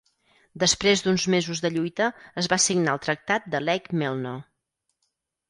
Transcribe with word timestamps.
Després 0.61 1.03
d'uns 1.07 1.25
mesos 1.33 1.61
de 1.65 1.71
lluita, 1.75 2.07
es 2.43 2.49
va 2.55 2.59
signar 2.65 2.95
el 2.99 3.03
Tractat 3.05 3.47
de 3.57 3.63
Lake 3.69 4.01
Melno. 4.03 4.35